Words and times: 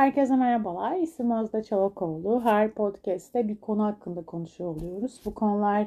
Herkese 0.00 0.36
merhabalar. 0.36 0.96
İsim 0.96 1.30
Özde 1.30 1.62
Çolakoğlu. 1.62 2.44
Her 2.44 2.70
podcast'te 2.70 3.48
bir 3.48 3.56
konu 3.56 3.84
hakkında 3.84 4.22
konuşuyor 4.22 4.76
oluyoruz. 4.76 5.20
Bu 5.24 5.34
konular 5.34 5.86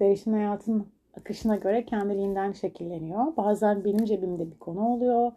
değişen 0.00 0.32
hayatın 0.32 0.86
akışına 1.20 1.56
göre 1.56 1.84
kendiliğinden 1.84 2.52
şekilleniyor. 2.52 3.36
Bazen 3.36 3.84
benim 3.84 4.04
cebimde 4.04 4.50
bir 4.50 4.58
konu 4.58 4.88
oluyor. 4.88 5.32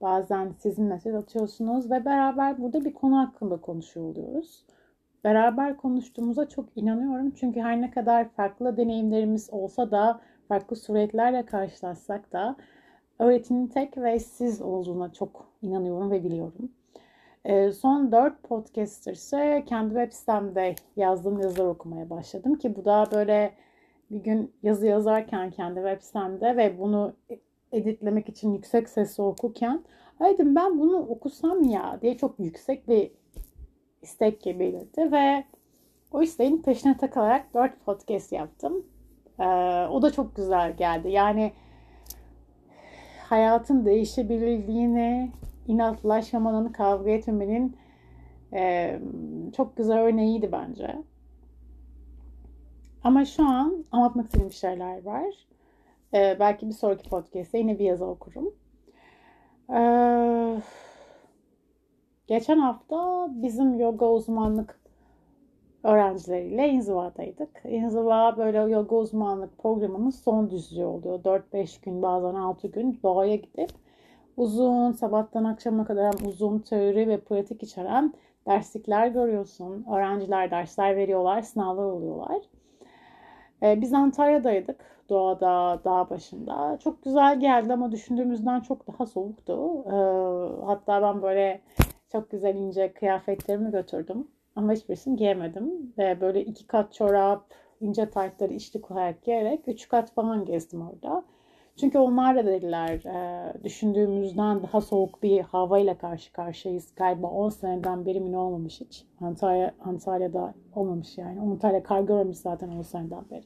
Bazen 0.00 0.52
sizin 0.58 0.84
mesaj 0.84 1.14
atıyorsunuz 1.14 1.90
ve 1.90 2.04
beraber 2.04 2.62
burada 2.62 2.84
bir 2.84 2.94
konu 2.94 3.18
hakkında 3.18 3.56
konuşuyor 3.56 4.06
oluyoruz. 4.06 4.64
Beraber 5.24 5.76
konuştuğumuza 5.76 6.48
çok 6.48 6.66
inanıyorum. 6.76 7.30
Çünkü 7.30 7.60
her 7.60 7.80
ne 7.80 7.90
kadar 7.90 8.28
farklı 8.28 8.76
deneyimlerimiz 8.76 9.48
olsa 9.52 9.90
da, 9.90 10.20
farklı 10.48 10.76
süreçlerle 10.76 11.46
karşılaşsak 11.46 12.32
da 12.32 12.56
öğretinin 13.18 13.66
tek 13.66 13.98
ve 13.98 14.18
siz 14.18 14.62
olduğuna 14.62 15.12
çok 15.12 15.46
inanıyorum 15.62 16.10
ve 16.10 16.24
biliyorum. 16.24 16.70
Ee, 17.44 17.72
son 17.72 18.12
4 18.12 18.42
podcaster 18.42 19.12
ise 19.12 19.64
kendi 19.66 19.94
web 19.94 20.12
sitemde 20.12 20.74
yazdığım 20.96 21.40
yazılar 21.40 21.66
okumaya 21.66 22.10
başladım 22.10 22.54
ki 22.54 22.76
bu 22.76 22.84
da 22.84 23.06
böyle 23.12 23.52
bir 24.10 24.18
gün 24.18 24.52
yazı 24.62 24.86
yazarken 24.86 25.50
kendi 25.50 25.74
web 25.74 26.00
sitemde 26.00 26.56
ve 26.56 26.78
bunu 26.78 27.14
editlemek 27.72 28.28
için 28.28 28.52
yüksek 28.52 28.88
sesle 28.88 29.22
okurken 29.22 29.84
dedim 30.20 30.54
ben 30.54 30.78
bunu 30.78 30.98
okusam 30.98 31.62
ya 31.62 31.98
diye 32.02 32.16
çok 32.16 32.40
yüksek 32.40 32.88
bir 32.88 33.10
istek 34.02 34.42
gibiydi 34.42 35.12
ve 35.12 35.44
o 36.12 36.22
isteğin 36.22 36.62
peşine 36.62 36.96
takılarak 36.96 37.54
4 37.54 37.84
podcast 37.84 38.32
yaptım. 38.32 38.86
Ee, 39.38 39.44
o 39.90 40.02
da 40.02 40.12
çok 40.12 40.36
güzel 40.36 40.76
geldi. 40.76 41.10
Yani 41.10 41.52
hayatın 43.28 43.84
değişebildiğini, 43.84 45.30
inatlaşmamanın, 45.66 46.68
kavga 46.68 47.10
etmemenin 47.10 47.76
e, 48.52 48.98
çok 49.56 49.76
güzel 49.76 49.98
örneğiydi 49.98 50.52
bence. 50.52 50.96
Ama 53.04 53.24
şu 53.24 53.46
an 53.46 53.84
anlatmak 53.92 54.26
istediğim 54.26 54.52
şeyler 54.52 55.02
var. 55.04 55.46
Ee, 56.14 56.36
belki 56.40 56.68
bir 56.68 56.72
sonraki 56.72 57.08
podcast'te 57.08 57.58
yine 57.58 57.78
bir 57.78 57.84
yazı 57.84 58.04
okurum. 58.04 58.54
Ee, 59.74 60.60
geçen 62.26 62.58
hafta 62.58 63.28
bizim 63.30 63.80
yoga 63.80 64.10
uzmanlık 64.10 64.80
öğrencileriyle 65.82 66.68
inzivadaydık. 66.68 67.62
İnziva 67.64 68.36
böyle 68.36 68.58
yoga 68.58 68.96
uzmanlık 68.96 69.58
programının 69.58 70.10
son 70.10 70.50
düzlüğü 70.50 70.84
oluyor. 70.84 71.24
4-5 71.24 71.80
gün 71.84 72.02
bazen 72.02 72.34
6 72.34 72.68
gün 72.68 73.00
doğaya 73.02 73.36
gidip 73.36 73.70
uzun 74.36 74.92
sabahtan 74.92 75.44
akşama 75.44 75.84
kadar 75.84 76.14
uzun 76.26 76.58
teori 76.58 77.08
ve 77.08 77.20
pratik 77.20 77.62
içeren 77.62 78.14
derslikler 78.46 79.06
görüyorsun. 79.08 79.86
Öğrenciler 79.92 80.50
dersler 80.50 80.96
veriyorlar, 80.96 81.42
sınavlar 81.42 81.84
oluyorlar. 81.84 82.42
Ee, 83.62 83.80
biz 83.80 83.92
Antalya'daydık. 83.92 84.94
Doğada, 85.08 85.80
dağ 85.84 86.10
başında. 86.10 86.78
Çok 86.84 87.02
güzel 87.02 87.40
geldi 87.40 87.72
ama 87.72 87.92
düşündüğümüzden 87.92 88.60
çok 88.60 88.86
daha 88.86 89.06
soğuktu. 89.06 89.84
Ee, 89.86 90.64
hatta 90.66 91.02
ben 91.02 91.22
böyle 91.22 91.60
çok 92.12 92.30
güzel 92.30 92.54
ince 92.54 92.92
kıyafetlerimi 92.92 93.70
götürdüm. 93.70 94.28
Ama 94.56 94.72
hiçbirisini 94.72 95.16
giyemedim. 95.16 95.92
Ve 95.98 96.20
böyle 96.20 96.44
iki 96.44 96.66
kat 96.66 96.92
çorap, 96.92 97.44
ince 97.80 98.10
taytları 98.10 98.52
içli 98.52 98.80
koyarak 98.80 99.22
giyerek 99.22 99.68
üç 99.68 99.88
kat 99.88 100.14
falan 100.14 100.44
gezdim 100.44 100.88
orada. 100.88 101.24
Çünkü 101.80 101.98
onlar 101.98 102.36
da 102.36 102.46
dediler 102.46 102.90
e, 102.90 103.64
düşündüğümüzden 103.64 104.62
daha 104.62 104.80
soğuk 104.80 105.22
bir 105.22 105.40
havayla 105.40 105.98
karşı 105.98 106.32
karşıyayız. 106.32 106.94
Galiba 106.96 107.26
10 107.26 107.48
seneden 107.48 108.06
beri 108.06 108.20
mi 108.20 108.36
olmamış 108.36 108.80
hiç. 108.80 109.06
Antalya, 109.20 109.74
Antalya'da 109.80 110.54
olmamış 110.74 111.18
yani. 111.18 111.40
Antalya 111.40 111.82
kar 111.82 112.00
görmemiş 112.00 112.38
zaten 112.38 112.68
10 112.68 112.82
seneden 112.82 113.24
beri. 113.30 113.44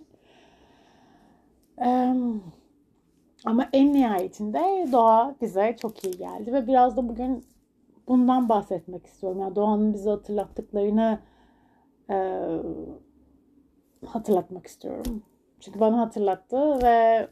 Ama 3.44 3.68
en 3.72 3.92
nihayetinde 3.92 4.92
doğa 4.92 5.34
bize 5.40 5.76
çok 5.80 6.04
iyi 6.04 6.16
geldi. 6.16 6.52
Ve 6.52 6.66
biraz 6.66 6.96
da 6.96 7.08
bugün 7.08 7.44
bundan 8.08 8.48
bahsetmek 8.48 9.06
istiyorum. 9.06 9.40
Yani 9.40 9.56
doğanın 9.56 9.94
bize 9.94 10.10
hatırlattıklarını 10.10 11.18
e, 12.10 12.16
hatırlatmak 14.06 14.66
istiyorum. 14.66 15.22
Çünkü 15.60 15.80
bana 15.80 16.00
hatırlattı 16.00 16.82
ve 16.82 17.28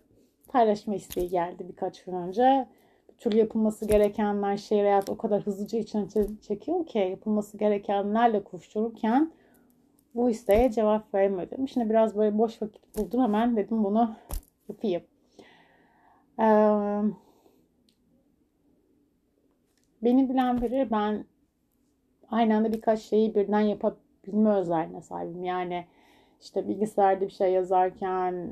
paylaşma 0.49 0.95
isteği 0.95 1.29
geldi 1.29 1.69
birkaç 1.69 2.05
gün 2.05 2.13
önce. 2.13 2.69
Bir 3.09 3.17
türlü 3.17 3.37
yapılması 3.37 3.89
gerekenler 3.89 4.57
şehir 4.57 4.83
hayat 4.83 5.11
o 5.11 5.17
kadar 5.17 5.43
hızlıca 5.43 5.79
içine 5.79 6.07
çekiyor 6.43 6.87
ki 6.87 6.99
yapılması 6.99 7.59
gerekenlerle 7.59 8.45
koştururken 8.45 9.33
bu 10.15 10.31
isteğe 10.31 10.73
cevap 10.73 11.15
veremedim. 11.15 11.69
Şimdi 11.69 11.91
biraz 11.91 12.17
böyle 12.17 12.39
boş 12.39 12.63
vakit 12.63 12.99
buldum 12.99 13.23
hemen 13.23 13.57
dedim 13.57 13.85
bunu 13.85 14.17
yapayım. 14.69 15.03
Ee, 16.41 16.45
beni 20.03 20.29
bilen 20.29 20.61
biri 20.63 20.89
ben 20.91 21.25
aynı 22.31 22.57
anda 22.57 22.73
birkaç 22.73 23.01
şeyi 23.01 23.35
birden 23.35 23.61
yapabilme 23.61 24.51
özelliğine 24.51 25.03
sahibim. 25.03 25.45
Yani 25.45 25.87
işte 26.41 26.69
bilgisayarda 26.69 27.25
bir 27.25 27.31
şey 27.31 27.53
yazarken 27.53 28.51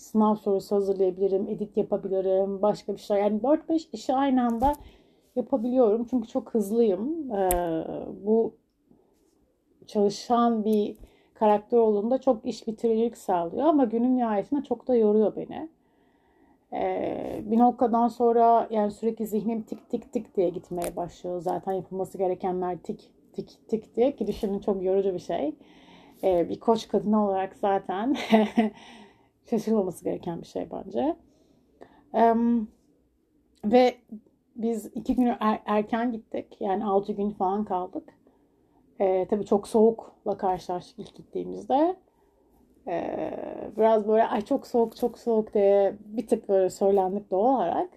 sınav 0.00 0.34
sorusu 0.34 0.76
hazırlayabilirim, 0.76 1.48
edit 1.48 1.76
yapabilirim, 1.76 2.62
başka 2.62 2.92
bir 2.92 2.98
şey. 2.98 3.18
Yani 3.18 3.40
4-5 3.42 3.88
işi 3.92 4.14
aynı 4.14 4.46
anda 4.46 4.72
yapabiliyorum. 5.36 6.06
Çünkü 6.10 6.28
çok 6.28 6.54
hızlıyım. 6.54 7.32
Ee, 7.32 7.84
bu 8.24 8.54
çalışan 9.86 10.64
bir 10.64 10.96
karakter 11.34 11.78
olduğunda 11.78 12.20
çok 12.20 12.46
iş 12.46 12.66
bitiricilik 12.66 13.16
sağlıyor 13.16 13.66
ama 13.66 13.84
günün 13.84 14.16
nihayetinde 14.16 14.62
çok 14.62 14.88
da 14.88 14.96
yoruyor 14.96 15.36
beni. 15.36 15.68
Ee, 16.72 17.42
bir 17.44 17.58
noktadan 17.58 18.08
sonra 18.08 18.68
yani 18.70 18.90
sürekli 18.90 19.26
zihnim 19.26 19.62
tik 19.62 19.90
tik 19.90 20.12
tik 20.12 20.36
diye 20.36 20.48
gitmeye 20.48 20.96
başlıyor. 20.96 21.40
Zaten 21.40 21.72
yapılması 21.72 22.18
gerekenler 22.18 22.78
tik 22.78 23.10
tik 23.32 23.68
tik 23.68 23.96
diye 23.96 24.16
ki 24.16 24.26
düşünün 24.26 24.58
çok 24.58 24.82
yorucu 24.82 25.14
bir 25.14 25.18
şey. 25.18 25.54
Ee, 26.22 26.48
bir 26.48 26.60
koç 26.60 26.88
kadını 26.88 27.26
olarak 27.26 27.56
zaten 27.56 28.16
şaşırılması 29.50 30.04
gereken 30.04 30.40
bir 30.40 30.46
şey 30.46 30.68
bence. 30.70 31.16
Ee, 32.14 32.34
ve 33.64 33.94
biz 34.56 34.86
iki 34.86 35.16
gün 35.16 35.26
er, 35.40 35.62
erken 35.66 36.12
gittik. 36.12 36.56
Yani 36.60 36.84
altı 36.84 37.12
gün 37.12 37.30
falan 37.30 37.64
kaldık. 37.64 38.14
Ee, 39.00 39.26
tabii 39.30 39.44
çok 39.44 39.68
soğukla 39.68 40.36
karşılaştık 40.36 40.98
ilk 40.98 41.14
gittiğimizde. 41.14 41.96
Ee, 42.88 43.70
biraz 43.76 44.08
böyle 44.08 44.24
ay 44.24 44.42
çok 44.44 44.66
soğuk 44.66 44.96
çok 44.96 45.18
soğuk 45.18 45.54
diye 45.54 45.96
bir 46.04 46.26
tık 46.26 46.48
böyle 46.48 46.70
söylendik 46.70 47.30
doğal 47.30 47.56
olarak. 47.56 47.90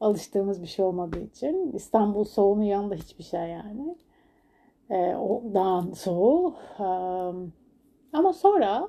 Alıştığımız 0.00 0.62
bir 0.62 0.66
şey 0.66 0.84
olmadığı 0.84 1.20
için. 1.20 1.72
İstanbul 1.72 2.24
soğuğunun 2.24 2.62
yanında 2.62 2.94
hiçbir 2.94 3.24
şey 3.24 3.48
yani. 3.48 3.96
Ee, 4.90 5.16
o 5.16 5.42
dağın 5.54 5.92
soğuğu. 5.92 6.54
Ee, 6.78 6.84
ama 8.12 8.32
sonra 8.32 8.88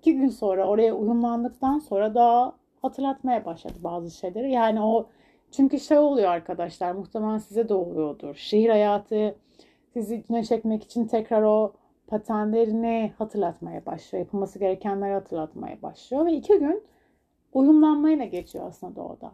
iki 0.00 0.16
gün 0.16 0.28
sonra 0.28 0.66
oraya 0.68 0.94
uyumlandıktan 0.94 1.78
sonra 1.78 2.14
da 2.14 2.52
hatırlatmaya 2.82 3.44
başladı 3.44 3.74
bazı 3.84 4.10
şeyleri. 4.10 4.52
Yani 4.52 4.82
o 4.82 5.06
çünkü 5.50 5.80
şey 5.80 5.98
oluyor 5.98 6.28
arkadaşlar 6.28 6.92
muhtemelen 6.92 7.38
size 7.38 7.68
de 7.68 7.74
oluyordur. 7.74 8.34
Şehir 8.34 8.68
hayatı 8.68 9.34
sizi 9.92 10.16
içine 10.16 10.44
çekmek 10.44 10.84
için 10.84 11.06
tekrar 11.06 11.42
o 11.42 11.72
patenlerini 12.06 13.12
hatırlatmaya 13.18 13.86
başlıyor. 13.86 14.24
Yapılması 14.24 14.58
gerekenleri 14.58 15.12
hatırlatmaya 15.12 15.82
başlıyor. 15.82 16.26
Ve 16.26 16.32
iki 16.32 16.58
gün 16.58 16.82
uyumlanmayla 17.52 18.24
geçiyor 18.24 18.64
aslında 18.68 18.96
doğada. 18.96 19.32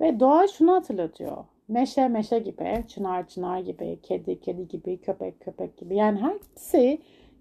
Ve 0.00 0.20
doğa 0.20 0.46
şunu 0.48 0.72
hatırlatıyor. 0.72 1.44
Meşe 1.68 2.08
meşe 2.08 2.38
gibi, 2.38 2.84
çınar 2.88 3.28
çınar 3.28 3.58
gibi, 3.58 3.98
kedi 4.02 4.40
kedi 4.40 4.68
gibi, 4.68 5.00
köpek 5.00 5.40
köpek 5.40 5.76
gibi. 5.76 5.96
Yani 5.96 6.20
hepsi 6.22 6.98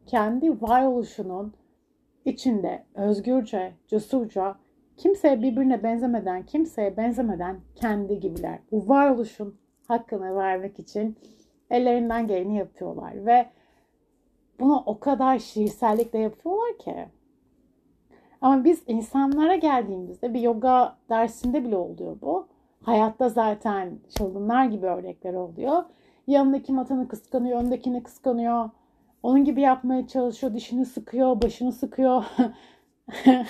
kendi 0.08 0.62
varoluşunun 0.62 1.54
içinde 2.25 2.84
özgürce, 2.96 3.74
cesurca, 3.88 4.56
kimseye 4.98 5.42
birbirine 5.42 5.84
benzemeden, 5.84 6.46
kimseye 6.46 6.98
benzemeden 6.98 7.60
kendi 7.75 8.20
gibiler. 8.20 8.60
Bu 8.72 8.90
varoluşun 8.90 9.56
hakkını 9.88 10.36
vermek 10.36 10.80
için 10.80 11.18
ellerinden 11.70 12.28
geleni 12.28 12.58
yapıyorlar 12.58 13.25
ve 13.25 13.46
bunu 14.60 14.84
o 14.86 15.00
kadar 15.00 15.40
şiirsellikle 15.40 16.20
yapıyorlar 16.20 16.78
ki. 16.78 16.96
Ama 18.42 18.64
biz 18.64 18.84
insanlara 18.88 19.56
geldiğimizde 19.56 20.34
bir 20.34 20.42
yoga 20.42 20.98
dersinde 21.10 21.64
bile 21.64 21.78
oluyor 21.78 22.18
bu. 22.22 22.48
Hayatta 22.81 23.30
zaten 23.30 24.00
çılgınlar 24.10 24.66
gibi 24.66 24.86
örnekler 24.86 25.34
oluyor. 25.34 25.84
Yanındaki 26.28 26.74
matanı 26.74 27.08
kıskanıyor, 27.08 27.64
öndekini 27.64 28.04
kıskanıyor. 28.04 28.69
Onun 29.24 29.44
gibi 29.44 29.62
yapmaya 29.62 30.08
çalışıyor, 30.08 30.54
dişini 30.54 30.86
sıkıyor, 30.86 31.42
başını 31.42 31.72
sıkıyor. 31.72 32.24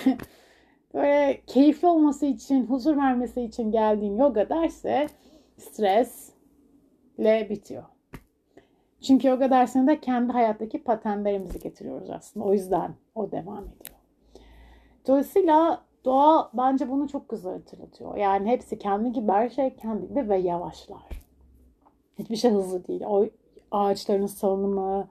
Böyle 0.94 1.40
keyifli 1.46 1.88
olması 1.88 2.26
için, 2.26 2.66
huzur 2.66 2.96
vermesi 2.96 3.42
için 3.42 3.72
geldiğin 3.72 4.16
yoga 4.16 4.48
derse 4.48 5.06
stres, 5.56 6.30
ile 7.18 7.50
bitiyor. 7.50 7.84
Çünkü 9.00 9.28
yoga 9.28 9.50
dersinde 9.50 10.00
kendi 10.00 10.32
hayattaki 10.32 10.84
patentlerimizi 10.84 11.58
getiriyoruz 11.58 12.10
aslında. 12.10 12.46
O 12.46 12.52
yüzden 12.52 12.94
o 13.14 13.30
devam 13.30 13.58
ediyor. 13.64 13.98
Dolayısıyla 15.06 15.84
doğa 16.04 16.50
bence 16.54 16.90
bunu 16.90 17.08
çok 17.08 17.28
güzel 17.28 17.52
hatırlatıyor. 17.52 18.16
Yani 18.16 18.50
hepsi 18.50 18.78
kendi 18.78 19.12
gibi, 19.12 19.32
her 19.32 19.48
şey 19.48 19.76
kendi 19.76 20.08
gibi 20.08 20.28
ve 20.28 20.38
yavaşlar. 20.38 21.22
Hiçbir 22.18 22.36
şey 22.36 22.50
hızlı 22.50 22.86
değil. 22.86 23.02
O 23.06 23.26
ağaçların 23.70 24.26
salınımı, 24.26 25.08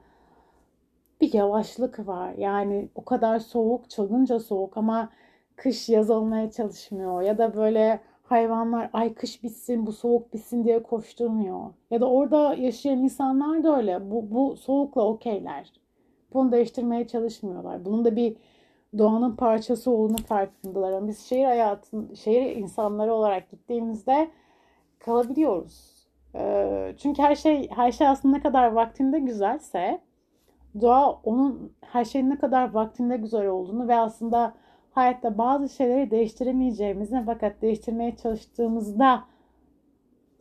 bir 1.23 1.33
yavaşlık 1.33 2.07
var. 2.07 2.33
Yani 2.37 2.89
o 2.95 3.05
kadar 3.05 3.39
soğuk, 3.39 3.89
çılgınca 3.89 4.39
soğuk 4.39 4.77
ama 4.77 5.09
kış 5.55 5.89
yaz 5.89 6.09
olmaya 6.09 6.51
çalışmıyor. 6.51 7.21
Ya 7.21 7.37
da 7.37 7.55
böyle 7.55 7.99
hayvanlar 8.23 8.89
ay 8.93 9.13
kış 9.13 9.43
bitsin, 9.43 9.85
bu 9.85 9.91
soğuk 9.91 10.33
bitsin 10.33 10.63
diye 10.63 10.83
koşturmuyor. 10.83 11.59
Ya 11.91 12.01
da 12.01 12.09
orada 12.09 12.53
yaşayan 12.53 12.97
insanlar 12.99 13.63
da 13.63 13.77
öyle. 13.77 14.11
Bu, 14.11 14.31
bu 14.31 14.57
soğukla 14.57 15.05
okeyler. 15.05 15.73
Bunu 16.33 16.51
değiştirmeye 16.51 17.07
çalışmıyorlar. 17.07 17.85
Bunun 17.85 18.05
da 18.05 18.15
bir 18.15 18.37
doğanın 18.97 19.35
parçası 19.35 19.91
olduğunu 19.91 20.17
farkındalar. 20.17 20.91
Ama 20.91 21.07
biz 21.07 21.19
şehir 21.19 21.45
hayatın, 21.45 22.13
şehir 22.13 22.55
insanları 22.55 23.13
olarak 23.13 23.51
gittiğimizde 23.51 24.27
kalabiliyoruz. 24.99 25.93
Çünkü 26.97 27.21
her 27.21 27.35
şey 27.35 27.69
her 27.69 27.91
şey 27.91 28.07
aslında 28.07 28.37
ne 28.37 28.43
kadar 28.43 28.71
vaktinde 28.71 29.19
güzelse 29.19 30.01
doğa 30.81 31.11
onun 31.23 31.73
her 31.81 32.05
şeyin 32.05 32.29
ne 32.29 32.37
kadar 32.37 32.71
vaktinde 32.71 33.17
güzel 33.17 33.47
olduğunu 33.47 33.87
ve 33.87 33.95
aslında 33.95 34.53
hayatta 34.91 35.37
bazı 35.37 35.69
şeyleri 35.69 36.11
değiştiremeyeceğimizi 36.11 37.23
fakat 37.25 37.61
değiştirmeye 37.61 38.15
çalıştığımızda 38.15 39.23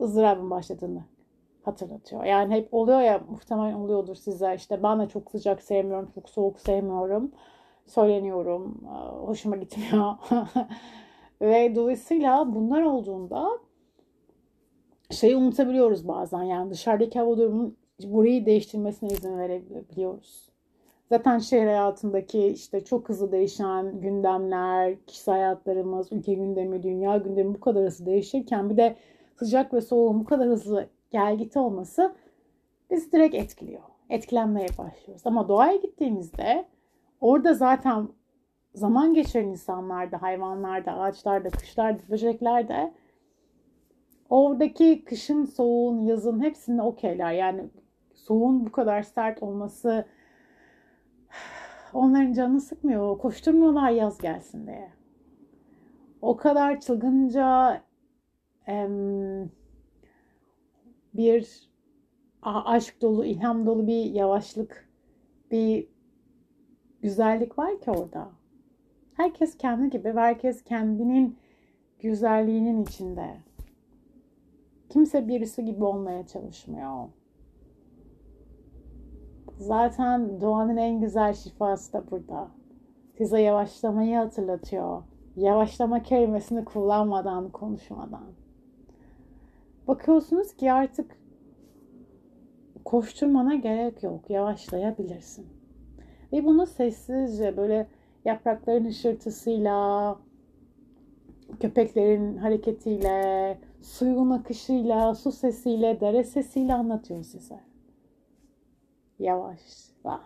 ızdırabın 0.01 0.49
başladığını 0.49 1.03
hatırlatıyor. 1.63 2.23
Yani 2.23 2.55
hep 2.55 2.73
oluyor 2.73 3.01
ya 3.01 3.21
muhtemelen 3.29 3.73
oluyordur 3.73 4.15
size 4.15 4.55
işte 4.55 4.83
ben 4.83 4.99
de 4.99 5.07
çok 5.07 5.31
sıcak 5.31 5.61
sevmiyorum, 5.61 6.09
çok 6.15 6.29
soğuk 6.29 6.59
sevmiyorum. 6.59 7.31
Söyleniyorum, 7.85 8.81
hoşuma 9.25 9.55
gitmiyor. 9.55 10.13
ve 11.41 11.75
dolayısıyla 11.75 12.55
bunlar 12.55 12.81
olduğunda 12.81 13.49
şeyi 15.11 15.35
unutabiliyoruz 15.35 16.07
bazen. 16.07 16.43
Yani 16.43 16.71
dışarıdaki 16.71 17.19
hava 17.19 17.37
durumunun 17.37 17.77
burayı 18.03 18.45
değiştirmesine 18.45 19.09
izin 19.09 19.37
verebiliyoruz. 19.37 20.49
Zaten 21.09 21.39
şehir 21.39 21.65
hayatındaki 21.65 22.47
işte 22.47 22.83
çok 22.83 23.09
hızlı 23.09 23.31
değişen 23.31 24.01
gündemler, 24.01 25.05
kişisel 25.05 25.35
hayatlarımız, 25.35 26.11
ülke 26.11 26.33
gündemi, 26.33 26.83
dünya 26.83 27.17
gündemi 27.17 27.55
bu 27.55 27.59
kadar 27.59 27.85
hızlı 27.85 28.05
değişirken 28.05 28.69
bir 28.69 28.77
de 28.77 28.95
sıcak 29.39 29.73
ve 29.73 29.81
soğuğun 29.81 30.19
bu 30.19 30.25
kadar 30.25 30.47
hızlı 30.47 30.87
gel 31.11 31.37
git 31.37 31.57
olması 31.57 32.15
bizi 32.91 33.11
direkt 33.11 33.35
etkiliyor. 33.35 33.81
Etkilenmeye 34.09 34.67
başlıyoruz. 34.77 35.21
Ama 35.25 35.47
doğaya 35.47 35.75
gittiğimizde 35.75 36.65
orada 37.21 37.53
zaten 37.53 38.07
zaman 38.75 39.13
geçiren 39.13 39.47
insanlarda, 39.47 40.21
hayvanlarda, 40.21 40.91
ağaçlarda, 40.93 41.49
kuşlarda, 41.49 41.99
böceklerde 42.09 42.93
oradaki 44.29 45.05
kışın, 45.05 45.45
soğuğun, 45.45 46.01
yazın 46.01 46.43
hepsinde 46.43 46.81
okeyler. 46.81 47.31
Yani 47.31 47.69
soğuğun 48.13 48.65
bu 48.65 48.71
kadar 48.71 49.01
sert 49.03 49.43
olması 49.43 50.05
onların 51.93 52.33
canını 52.33 52.61
sıkmıyor. 52.61 53.17
Koşturmuyorlar 53.17 53.89
yaz 53.89 54.17
gelsin 54.17 54.67
diye. 54.67 54.91
O 56.21 56.37
kadar 56.37 56.79
çılgınca 56.79 57.81
em, 58.67 59.51
bir 61.13 61.69
aşk 62.41 63.01
dolu, 63.01 63.25
ilham 63.25 63.65
dolu 63.65 63.87
bir 63.87 64.05
yavaşlık, 64.05 64.89
bir 65.51 65.87
güzellik 67.01 67.59
var 67.59 67.81
ki 67.81 67.91
orada. 67.91 68.31
Herkes 69.13 69.57
kendi 69.57 69.89
gibi 69.89 70.15
ve 70.15 70.19
herkes 70.19 70.63
kendinin 70.63 71.37
güzelliğinin 71.99 72.83
içinde. 72.83 73.37
Kimse 74.89 75.27
birisi 75.27 75.65
gibi 75.65 75.83
olmaya 75.83 76.27
çalışmıyor. 76.27 77.07
Zaten 79.57 80.41
doğanın 80.41 80.77
en 80.77 81.01
güzel 81.01 81.33
şifası 81.33 81.93
da 81.93 82.11
burada. 82.11 82.47
Size 83.17 83.41
yavaşlamayı 83.41 84.17
hatırlatıyor. 84.17 85.03
Yavaşlama 85.35 86.03
kelimesini 86.03 86.65
kullanmadan, 86.65 87.49
konuşmadan. 87.49 88.23
Bakıyorsunuz 89.87 90.53
ki 90.53 90.71
artık 90.71 91.17
koşturmana 92.85 93.55
gerek 93.55 94.03
yok. 94.03 94.29
Yavaşlayabilirsin. 94.29 95.47
Ve 96.33 96.45
bunu 96.45 96.65
sessizce 96.65 97.57
böyle 97.57 97.87
yaprakların 98.25 98.85
hışırtısıyla, 98.85 100.15
köpeklerin 101.59 102.37
hareketiyle, 102.37 103.57
suyun 103.81 104.29
akışıyla, 104.29 105.15
su 105.15 105.31
sesiyle, 105.31 105.99
dere 105.99 106.23
sesiyle 106.23 106.73
anlatıyor 106.73 107.23
size 107.23 107.72
yavaşla. 109.19 110.21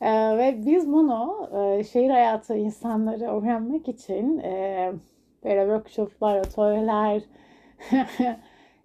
Ee, 0.00 0.38
ve 0.38 0.66
biz 0.66 0.92
bunu 0.92 1.48
e, 1.58 1.84
şehir 1.84 2.10
hayatı 2.10 2.56
insanları 2.56 3.24
öğrenmek 3.24 3.88
için 3.88 4.38
e, 4.38 4.92
böyle 5.44 5.60
workshoplar, 5.60 6.36
atölyeler, 6.36 7.22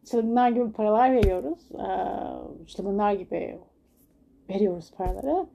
çılgınlar 0.05 0.49
gibi 0.49 0.71
paralar 0.71 1.11
veriyoruz. 1.11 1.71
E, 1.71 1.87
çılgınlar 2.67 3.13
gibi 3.13 3.59
veriyoruz 4.49 4.91
paraları. 4.97 5.45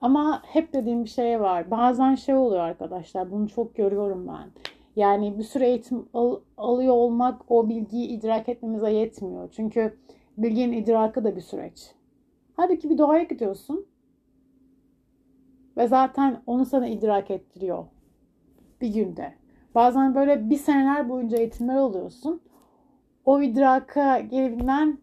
Ama 0.00 0.42
hep 0.46 0.72
dediğim 0.72 1.04
bir 1.04 1.08
şey 1.08 1.40
var. 1.40 1.70
Bazen 1.70 2.14
şey 2.14 2.34
oluyor 2.34 2.62
arkadaşlar. 2.62 3.30
Bunu 3.30 3.48
çok 3.48 3.74
görüyorum 3.76 4.28
ben. 4.28 4.50
Yani 4.96 5.38
bir 5.38 5.42
süre 5.42 5.66
eğitim 5.66 6.08
al, 6.14 6.40
alıyor 6.58 6.94
olmak 6.94 7.40
o 7.48 7.68
bilgiyi 7.68 8.08
idrak 8.08 8.48
etmemize 8.48 8.92
yetmiyor. 8.92 9.48
Çünkü 9.52 9.96
bilginin 10.38 10.72
idrakı 10.72 11.24
da 11.24 11.36
bir 11.36 11.40
süreç. 11.40 11.94
Halbuki 12.60 12.90
bir 12.90 12.98
doğaya 12.98 13.22
gidiyorsun. 13.22 13.86
Ve 15.76 15.88
zaten 15.88 16.42
onu 16.46 16.64
sana 16.64 16.86
idrak 16.86 17.30
ettiriyor. 17.30 17.84
Bir 18.80 18.88
günde. 18.88 19.34
Bazen 19.74 20.14
böyle 20.14 20.50
bir 20.50 20.56
seneler 20.56 21.08
boyunca 21.08 21.38
eğitimler 21.38 21.74
alıyorsun. 21.74 22.40
O 23.24 23.42
idraka 23.42 24.20
gelebilmen 24.20 24.98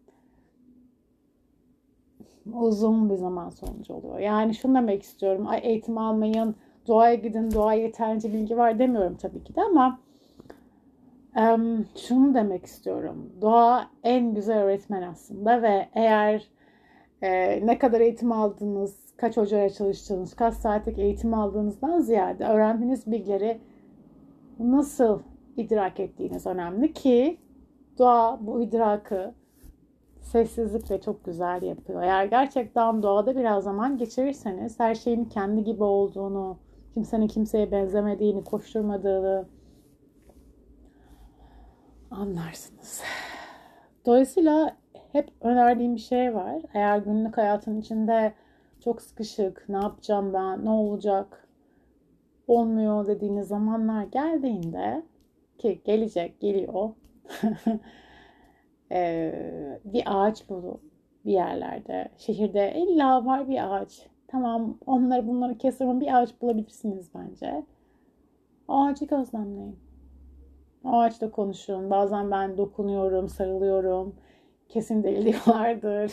uzun 2.52 3.10
bir 3.10 3.14
zaman 3.14 3.50
sonucu 3.50 3.94
oluyor. 3.94 4.18
Yani 4.18 4.54
şunu 4.54 4.74
demek 4.74 5.02
istiyorum. 5.02 5.46
Ay 5.46 5.60
eğitim 5.62 5.98
almayın, 5.98 6.56
doğaya 6.86 7.14
gidin, 7.14 7.50
doğaya 7.50 7.82
yeterince 7.82 8.32
bilgi 8.32 8.56
var 8.56 8.78
demiyorum 8.78 9.16
tabii 9.16 9.44
ki 9.44 9.54
de 9.56 9.62
ama 9.62 10.00
şunu 11.96 12.34
demek 12.34 12.64
istiyorum. 12.64 13.32
Doğa 13.40 13.90
en 14.02 14.34
güzel 14.34 14.58
öğretmen 14.58 15.02
aslında 15.02 15.62
ve 15.62 15.88
eğer 15.94 16.57
e, 17.22 17.60
ne 17.66 17.78
kadar 17.78 18.00
eğitim 18.00 18.32
aldınız, 18.32 18.96
kaç 19.16 19.36
hocaya 19.36 19.70
çalıştınız, 19.70 20.34
kaç 20.34 20.54
saatlik 20.54 20.98
eğitim 20.98 21.34
aldığınızdan 21.34 22.00
ziyade 22.00 22.44
öğrendiğiniz 22.44 23.06
bilgileri 23.06 23.60
nasıl 24.58 25.20
idrak 25.56 26.00
ettiğiniz 26.00 26.46
önemli 26.46 26.92
ki 26.92 27.38
doğa 27.98 28.38
bu 28.40 28.62
idrakı 28.62 29.34
sessizlikle 30.20 31.00
çok 31.00 31.24
güzel 31.24 31.62
yapıyor. 31.62 32.02
Eğer 32.02 32.24
gerçekten 32.24 33.02
doğada 33.02 33.36
biraz 33.36 33.64
zaman 33.64 33.98
geçirirseniz 33.98 34.80
her 34.80 34.94
şeyin 34.94 35.24
kendi 35.24 35.64
gibi 35.64 35.84
olduğunu, 35.84 36.58
kimsenin 36.94 37.28
kimseye 37.28 37.70
benzemediğini, 37.70 38.44
koşturmadığını 38.44 39.48
anlarsınız. 42.10 43.02
Dolayısıyla 44.06 44.76
hep 45.18 45.30
önerdiğim 45.40 45.94
bir 45.94 46.00
şey 46.00 46.34
var. 46.34 46.62
Eğer 46.74 46.98
günlük 46.98 47.36
hayatın 47.36 47.80
içinde 47.80 48.32
çok 48.84 49.02
sıkışık, 49.02 49.64
ne 49.68 49.76
yapacağım 49.76 50.32
ben, 50.32 50.64
ne 50.64 50.70
olacak, 50.70 51.48
olmuyor 52.48 53.06
dediğiniz 53.06 53.48
zamanlar 53.48 54.02
geldiğinde 54.04 55.02
ki 55.58 55.80
gelecek, 55.84 56.40
geliyor. 56.40 56.90
ee, 58.92 59.80
bir 59.84 60.02
ağaç 60.06 60.48
bulun 60.48 60.80
bir 61.24 61.32
yerlerde. 61.32 62.08
Şehirde 62.18 62.74
illa 62.76 63.26
var 63.26 63.48
bir 63.48 63.74
ağaç. 63.74 64.06
Tamam 64.28 64.78
onları 64.86 65.28
bunları 65.28 65.58
kesemem 65.58 66.00
bir 66.00 66.18
ağaç 66.18 66.42
bulabilirsiniz 66.42 67.10
bence. 67.14 67.62
Ağacı 68.68 69.04
gözlemleyin. 69.04 69.78
Ağaçla 70.84 71.30
konuşun. 71.30 71.90
Bazen 71.90 72.30
ben 72.30 72.58
dokunuyorum, 72.58 73.28
sarılıyorum 73.28 74.14
kesin 74.68 75.04
değil 75.04 75.24
diyorlardır. 75.24 76.12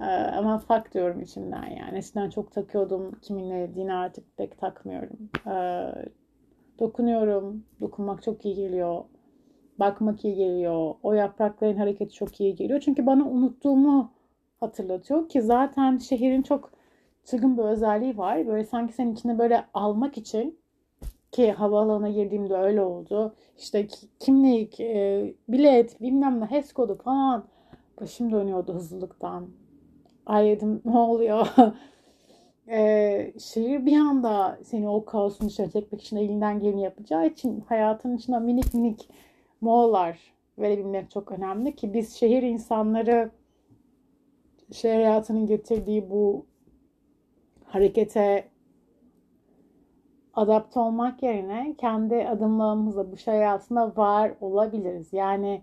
Ee, 0.00 0.04
ama 0.04 0.58
fak 0.58 0.94
diyorum 0.94 1.20
içimden 1.20 1.66
yani. 1.66 1.98
Eskiden 1.98 2.30
çok 2.30 2.52
takıyordum. 2.52 3.12
Kiminle 3.22 3.68
dediğini 3.68 3.94
artık 3.94 4.36
pek 4.36 4.58
takmıyorum. 4.58 5.18
Ee, 5.46 5.92
dokunuyorum. 6.78 7.64
Dokunmak 7.80 8.22
çok 8.22 8.44
iyi 8.44 8.54
geliyor. 8.54 9.04
bakmak 9.78 10.24
iyi 10.24 10.34
geliyor. 10.34 10.94
O 11.02 11.12
yaprakların 11.12 11.76
hareketi 11.76 12.14
çok 12.14 12.40
iyi 12.40 12.54
geliyor. 12.54 12.80
Çünkü 12.80 13.06
bana 13.06 13.28
unuttuğumu 13.28 14.12
hatırlatıyor 14.60 15.28
ki 15.28 15.42
zaten 15.42 15.98
şehrin 15.98 16.42
çok 16.42 16.70
çılgın 17.24 17.58
bir 17.58 17.62
özelliği 17.62 18.18
var. 18.18 18.46
Böyle 18.46 18.64
sanki 18.64 18.92
senin 18.92 19.14
içine 19.14 19.38
böyle 19.38 19.64
almak 19.74 20.18
için 20.18 20.58
ki 21.32 21.52
havaalanına 21.52 22.08
girdiğimde 22.08 22.54
öyle 22.54 22.82
oldu. 22.82 23.34
İşte 23.58 23.86
kimlik, 24.20 24.80
e, 24.80 25.34
bilet, 25.48 26.00
bilmem 26.00 26.40
ne, 26.40 26.44
HES 26.44 26.72
kodu 26.72 26.98
falan. 27.04 27.44
Başım 28.00 28.32
dönüyordu 28.32 28.74
hızlılıktan. 28.74 29.48
Ay 30.26 30.46
dedim 30.46 30.82
ne 30.84 30.98
oluyor? 30.98 31.46
e, 32.68 33.32
şehir 33.38 33.86
bir 33.86 33.96
anda 33.96 34.58
seni 34.64 34.88
o 34.88 35.04
kaosun 35.04 35.48
içine 35.48 35.70
çekmek 35.70 36.02
için 36.02 36.16
elinden 36.16 36.60
geleni 36.60 36.82
yapacağı 36.82 37.26
için 37.26 37.60
hayatın 37.60 38.16
içine 38.16 38.38
minik 38.38 38.74
minik 38.74 39.08
molalar 39.60 40.18
verebilmek 40.58 41.10
çok 41.10 41.32
önemli 41.32 41.76
ki 41.76 41.94
biz 41.94 42.14
şehir 42.14 42.42
insanları 42.42 43.30
şehir 44.72 44.94
hayatının 44.94 45.46
getirdiği 45.46 46.10
bu 46.10 46.46
harekete 47.64 48.51
adapte 50.34 50.80
olmak 50.80 51.22
yerine 51.22 51.74
kendi 51.78 52.28
adımlarımızla 52.28 53.12
bu 53.12 53.16
hayatında 53.26 53.96
var 53.96 54.32
olabiliriz. 54.40 55.12
Yani 55.12 55.62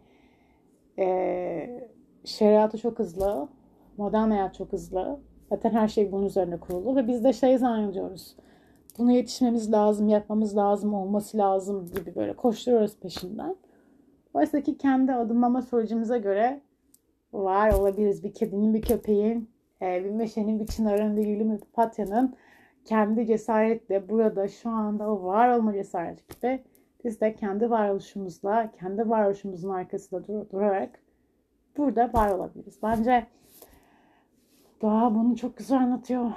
e, 0.99 1.89
şehir 2.25 2.49
hayatı 2.49 2.77
çok 2.77 2.99
hızlı, 2.99 3.47
modern 3.97 4.29
hayat 4.29 4.55
çok 4.55 4.73
hızlı. 4.73 5.19
Zaten 5.49 5.71
her 5.71 5.87
şey 5.87 6.11
bunun 6.11 6.25
üzerine 6.25 6.59
kurulu 6.59 6.95
ve 6.95 7.07
biz 7.07 7.23
de 7.23 7.33
şey 7.33 7.57
zannediyoruz. 7.57 8.35
Bunu 8.97 9.11
yetişmemiz 9.11 9.71
lazım, 9.71 10.07
yapmamız 10.07 10.57
lazım, 10.57 10.93
olması 10.93 11.37
lazım 11.37 11.85
gibi 11.95 12.15
böyle 12.15 12.33
koşturuyoruz 12.33 12.99
peşinden. 12.99 13.55
Oysa 14.33 14.61
ki 14.61 14.77
kendi 14.77 15.13
adımlama 15.13 15.61
sürecimize 15.61 16.17
göre 16.17 16.61
var 17.33 17.71
olabiliriz. 17.71 18.23
Bir 18.23 18.33
kedinin, 18.33 18.73
bir 18.73 18.81
köpeğin, 18.81 19.49
e, 19.81 20.03
bir 20.03 20.09
meşenin, 20.09 20.59
bir 20.59 20.67
çınarın, 20.67 21.17
bir 21.17 21.23
gülün, 21.23 21.53
bir 21.53 21.59
papatyanın 21.59 22.35
kendi 22.89 23.25
cesaretle 23.25 24.09
burada 24.09 24.47
şu 24.47 24.69
anda 24.69 25.11
o 25.11 25.23
var 25.23 25.57
olma 25.57 25.73
cesareti 25.73 26.23
gibi 26.35 26.63
biz 27.03 27.21
de 27.21 27.35
kendi 27.35 27.69
varoluşumuzla, 27.69 28.71
kendi 28.71 29.09
varoluşumuzun 29.09 29.69
arkasında 29.69 30.27
dur 30.27 30.49
durarak 30.49 30.99
burada 31.77 32.13
var 32.13 32.31
olabiliriz. 32.31 32.79
Bence 32.83 33.27
doğa 34.81 35.15
bunu 35.15 35.35
çok 35.35 35.57
güzel 35.57 35.77
anlatıyor. 35.77 36.31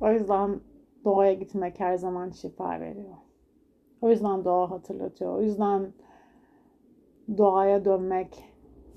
O 0.00 0.10
yüzden 0.10 0.60
doğaya 1.04 1.34
gitmek 1.34 1.80
her 1.80 1.96
zaman 1.96 2.30
şifa 2.30 2.80
veriyor. 2.80 3.16
O 4.00 4.10
yüzden 4.10 4.44
doğa 4.44 4.70
hatırlatıyor. 4.70 5.34
O 5.34 5.42
yüzden 5.42 5.92
doğaya 7.38 7.84
dönmek, 7.84 8.44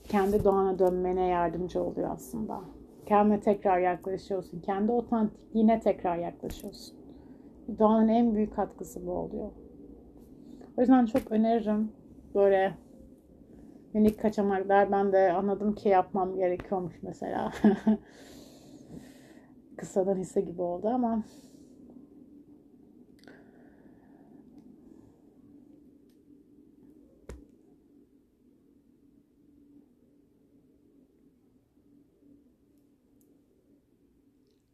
kendi 0.04 0.44
doğana 0.44 0.80
dönmene 0.80 1.28
yardımcı 1.28 1.84
oluyor 1.84 2.12
aslında. 2.12 2.75
Kendine 3.06 3.40
tekrar 3.40 3.80
yaklaşıyorsun. 3.80 4.60
Kendi 4.60 4.92
otantikliğine 4.92 5.80
tekrar 5.80 6.18
yaklaşıyorsun. 6.18 6.98
Doğanın 7.80 8.08
en 8.08 8.36
büyük 8.36 8.56
katkısı 8.56 9.06
bu 9.06 9.12
oluyor. 9.12 9.52
O 10.78 10.82
yüzden 10.82 11.06
çok 11.06 11.32
öneririm 11.32 11.92
böyle 12.36 12.74
minik 13.94 14.20
kaçamaklar. 14.22 14.92
Ben 14.92 15.14
de 15.14 15.32
anladım 15.32 15.76
ki 15.76 15.90
yapmam 15.90 16.36
gerekiyormuş 16.36 16.96
mesela. 17.02 17.52
Kısadan 19.78 20.16
hisse 20.16 20.42
gibi 20.42 20.62
oldu 20.62 20.88
ama 20.88 21.24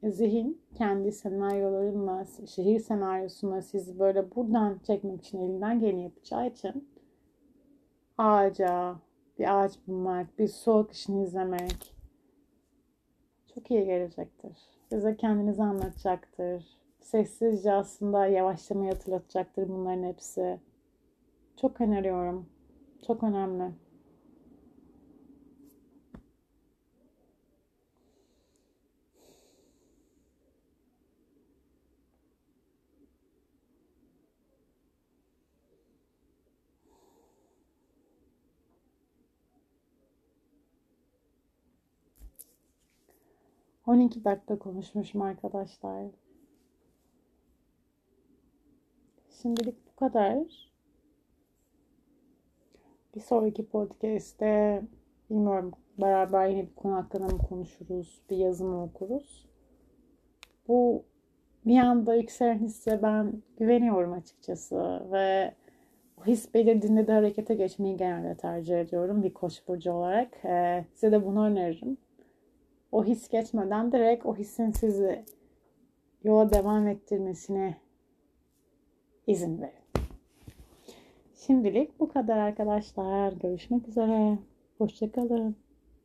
zihin 0.04 0.62
kendi 0.76 1.12
senaryolarınla, 1.12 2.26
şehir 2.56 2.80
senaryosuna 2.80 3.62
sizi 3.62 4.00
böyle 4.00 4.36
buradan 4.36 4.80
çekmek 4.88 5.22
için 5.22 5.40
elinden 5.40 5.80
geleni 5.80 6.04
yapacağı 6.04 6.48
için 6.48 6.90
ağaca, 8.18 8.96
bir 9.40 9.64
ağaç 9.64 9.74
bulmak, 9.88 10.40
bir 10.40 10.48
su 10.48 10.74
akışını 10.74 11.24
izlemek 11.24 11.96
çok 13.56 13.72
iyi 13.72 13.86
gelecektir. 13.86 14.58
Size 14.90 15.18
kendinizi 15.18 15.64
anlatacaktır. 15.64 16.66
Sessizce 17.00 17.74
aslında 17.74 18.26
yavaşlamayı 18.26 18.92
hatırlatacaktır 18.92 19.70
bunların 19.70 20.04
hepsi. 20.04 20.60
Çok 21.62 21.82
öneriyorum. 21.82 22.50
Çok 23.08 23.24
önemli. 23.24 23.72
12 43.92 44.24
dakika 44.26 44.60
konuşmuşum 44.60 45.22
arkadaşlar. 45.22 46.06
Şimdilik 49.42 49.76
bu 49.88 49.96
kadar. 49.96 50.72
Bir 53.16 53.20
sonraki 53.20 53.66
podcast'te 53.66 54.82
bilmiyorum 55.30 55.72
beraber 55.98 56.48
yine 56.48 56.68
bir 56.68 56.76
konu 56.76 56.96
hakkında 56.96 57.28
mı 57.28 57.38
konuşuruz, 57.38 58.22
bir 58.30 58.38
yazı 58.38 58.66
mı 58.66 58.84
okuruz. 58.84 59.46
Bu 60.68 61.04
bir 61.66 61.78
anda 61.78 62.16
yükselen 62.16 62.60
hisse 62.60 63.02
ben 63.02 63.44
güveniyorum 63.58 64.14
açıkçası 64.14 65.08
ve 65.12 65.54
o 66.22 66.26
his 66.26 66.54
belirdiğinde 66.54 67.08
de 67.08 67.12
harekete 67.12 67.56
geçmeyi 67.56 67.98
genelde 67.98 68.38
tercih 68.38 68.82
ediyorum 68.82 69.24
bir 69.24 69.34
koç 69.34 69.68
burcu 69.68 69.92
olarak. 69.92 70.46
Ee, 70.46 70.86
size 70.94 71.12
de 71.12 71.26
bunu 71.26 71.46
öneririm 71.46 71.98
o 72.92 73.06
his 73.06 73.30
geçmeden 73.30 73.92
direkt 73.92 74.26
o 74.26 74.36
hissin 74.36 74.72
sizi 74.72 75.26
yola 76.24 76.54
devam 76.54 76.88
ettirmesine 76.88 77.78
izin 79.28 79.62
verin. 79.62 79.82
Şimdilik 81.36 82.00
bu 82.00 82.10
kadar 82.10 82.38
arkadaşlar. 82.38 83.34
Görüşmek 83.34 83.88
üzere. 83.88 84.38
Hoşçakalın. 84.78 85.56